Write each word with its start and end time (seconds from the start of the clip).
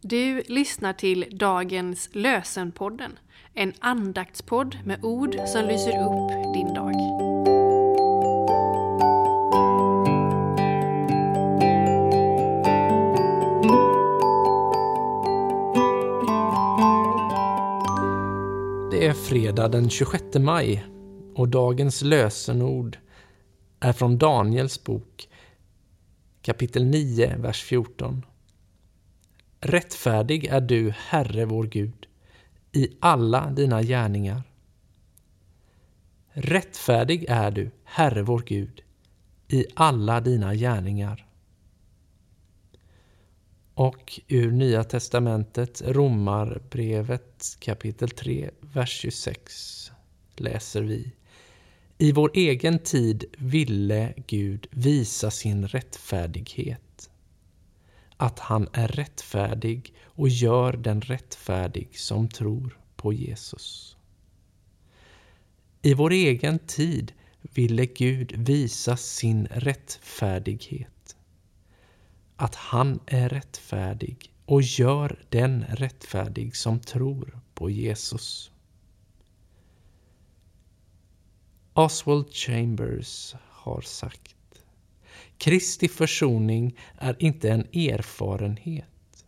Du 0.00 0.42
lyssnar 0.46 0.92
till 0.92 1.26
dagens 1.32 2.08
Lösenpodden, 2.12 3.18
en 3.54 3.72
andaktspodd 3.80 4.78
med 4.84 5.04
ord 5.04 5.36
som 5.46 5.64
lyser 5.64 5.90
upp 5.90 6.54
din 6.54 6.74
dag. 6.74 6.94
Det 18.90 19.06
är 19.06 19.12
fredag 19.12 19.68
den 19.68 19.90
26 19.90 20.24
maj 20.34 20.84
och 21.34 21.48
dagens 21.48 22.02
lösenord 22.02 22.98
är 23.80 23.92
från 23.92 24.18
Daniels 24.18 24.84
bok 24.84 25.28
kapitel 26.42 26.84
9, 26.84 27.36
vers 27.36 27.62
14. 27.62 28.24
Rättfärdig 29.60 30.44
är 30.44 30.60
du, 30.60 30.94
Herre 30.96 31.44
vår 31.44 31.64
Gud, 31.64 32.06
i 32.72 32.88
alla 33.00 33.50
dina 33.50 33.82
gärningar. 33.82 34.42
Rättfärdig 36.32 37.24
är 37.28 37.50
du, 37.50 37.70
Herre 37.84 38.22
vår 38.22 38.42
Gud, 38.46 38.82
i 39.48 39.66
alla 39.74 40.20
dina 40.20 40.54
gärningar. 40.54 41.26
Och 43.74 44.20
ur 44.28 44.50
Nya 44.52 44.84
testamentet, 44.84 45.82
Romarbrevet 45.86 47.56
kapitel 47.58 48.10
3, 48.10 48.50
vers 48.60 48.90
26 48.90 49.92
läser 50.36 50.82
vi. 50.82 51.12
I 51.98 52.12
vår 52.12 52.30
egen 52.34 52.78
tid 52.78 53.24
ville 53.38 54.14
Gud 54.26 54.66
visa 54.70 55.30
sin 55.30 55.68
rättfärdighet. 55.68 57.10
Att 58.16 58.38
han 58.38 58.68
är 58.72 58.88
rättfärdig 58.88 59.94
och 60.04 60.28
gör 60.28 60.72
den 60.72 61.00
rättfärdig 61.00 61.98
som 61.98 62.28
tror 62.28 62.78
på 62.96 63.12
Jesus. 63.12 63.96
I 65.82 65.94
vår 65.94 66.10
egen 66.12 66.58
tid 66.58 67.12
ville 67.42 67.86
Gud 67.86 68.32
visa 68.36 68.96
sin 68.96 69.46
rättfärdighet. 69.46 71.16
Att 72.36 72.54
han 72.54 73.00
är 73.06 73.28
rättfärdig 73.28 74.32
och 74.44 74.62
gör 74.62 75.24
den 75.28 75.64
rättfärdig 75.64 76.56
som 76.56 76.80
tror 76.80 77.40
på 77.54 77.70
Jesus. 77.70 78.50
Oswald 81.72 82.32
Chambers 82.32 83.34
har 83.40 83.80
sagt 83.80 84.36
Kristi 85.38 85.88
försoning 85.88 86.78
är 86.94 87.22
inte 87.22 87.50
en 87.50 87.60
erfarenhet. 87.60 89.26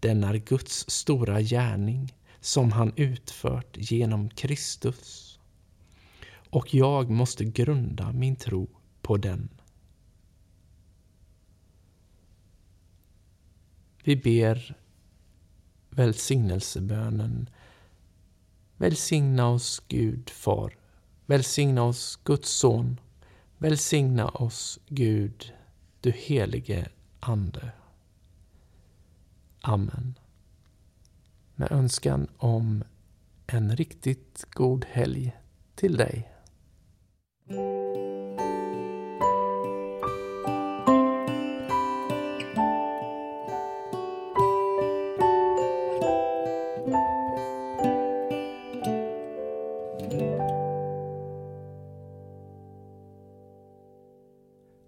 Den 0.00 0.24
är 0.24 0.34
Guds 0.34 0.90
stora 0.90 1.40
gärning 1.40 2.14
som 2.40 2.72
han 2.72 2.92
utfört 2.96 3.76
genom 3.76 4.30
Kristus. 4.30 5.38
Och 6.50 6.74
jag 6.74 7.10
måste 7.10 7.44
grunda 7.44 8.12
min 8.12 8.36
tro 8.36 8.68
på 9.02 9.16
den. 9.16 9.48
Vi 14.04 14.16
ber 14.16 14.76
välsignelsebönen 15.90 17.50
Välsigna 18.76 19.48
oss 19.48 19.82
Gud, 19.88 20.30
Far 20.30 20.76
Välsigna 21.26 21.82
oss, 21.82 22.18
Guds 22.24 22.50
son. 22.50 23.00
Välsigna 23.60 24.28
oss, 24.28 24.78
Gud, 24.88 25.52
du 26.00 26.10
helige 26.10 26.88
Ande. 27.20 27.72
Amen. 29.60 30.18
Med 31.54 31.72
önskan 31.72 32.28
om 32.36 32.84
en 33.46 33.76
riktigt 33.76 34.44
god 34.50 34.84
helg 34.84 35.36
till 35.74 35.96
dig. 35.96 36.32